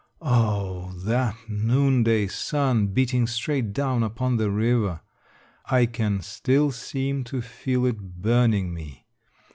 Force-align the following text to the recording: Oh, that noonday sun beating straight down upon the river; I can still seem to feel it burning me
Oh, 0.23 0.93
that 0.95 1.35
noonday 1.47 2.25
sun 2.25 2.87
beating 2.87 3.27
straight 3.27 3.71
down 3.71 4.01
upon 4.01 4.37
the 4.37 4.49
river; 4.49 5.01
I 5.67 5.85
can 5.85 6.21
still 6.23 6.71
seem 6.71 7.23
to 7.25 7.39
feel 7.43 7.85
it 7.85 7.99
burning 8.01 8.73
me 8.73 9.05